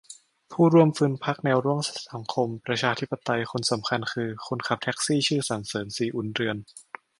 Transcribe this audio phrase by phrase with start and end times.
[0.51, 1.79] "ผู้ร่วมฟื้น พรรคแนวร่วม
[2.11, 6.57] สังคมประชาธิปไตย คนสำคัญ คือ คนขับแท็กซีชื่อ สรรเสริญ ศรีอุ่นเรือน"